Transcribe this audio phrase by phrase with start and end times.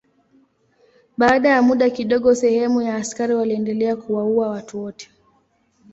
[1.17, 5.09] Baada ya muda kidogo sehemu ya askari waliendelea kuwaua watu wote.